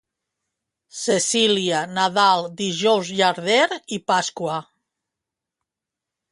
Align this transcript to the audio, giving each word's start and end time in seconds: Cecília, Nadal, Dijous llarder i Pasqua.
Cecília, 1.01 1.81
Nadal, 1.97 2.49
Dijous 2.63 3.13
llarder 3.21 3.79
i 3.99 4.03
Pasqua. 4.13 4.59